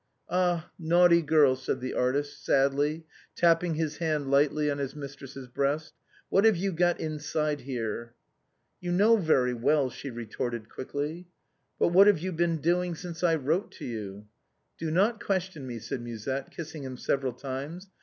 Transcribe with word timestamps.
"Ah, 0.31 0.71
naughty 0.79 1.21
girl," 1.21 1.55
said 1.55 1.79
the 1.79 1.93
artist, 1.93 2.43
sadly, 2.43 3.05
tapping 3.35 3.75
his 3.75 3.97
hand 3.97 4.31
lightly 4.31 4.67
on 4.71 4.79
his 4.79 4.95
mistress's 4.95 5.47
breast, 5.47 5.93
"what 6.27 6.43
have 6.43 6.57
you 6.57 6.71
got 6.71 6.99
inside 6.99 7.61
here?"" 7.61 8.15
You 8.81 8.91
know 8.93 9.15
very 9.17 9.53
well," 9.53 9.91
she 9.91 10.09
retorted 10.09 10.69
quickly." 10.69 11.27
But 11.79 11.89
what 11.89 12.07
have 12.07 12.17
you 12.17 12.31
been 12.31 12.57
doing 12.61 12.95
since 12.95 13.23
I 13.23 13.35
wrote 13.35 13.71
to 13.73 13.85
you?"" 13.85 14.25
Do 14.79 14.89
not 14.89 15.23
question 15.23 15.67
me," 15.67 15.77
said 15.77 16.01
Musette, 16.01 16.49
kissing 16.49 16.81
him 16.83 16.97
several 16.97 17.33
times. 17.33 17.91